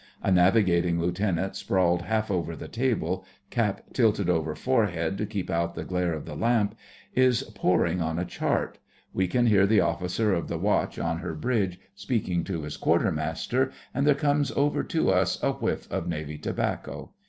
[0.23, 5.75] A Navigating Lieutenant sprawled half over the table, cap tilted over forehead to keep out
[5.75, 6.73] the glare of the lamp,
[7.13, 8.79] is poring on a chart;
[9.13, 13.71] we can hear the officer of the watch on her bridge speaking to his Quartermaster,
[13.93, 17.11] and there comes over to us a whiff of Navy tobacco.